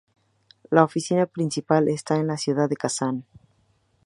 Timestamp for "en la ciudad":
2.15-2.67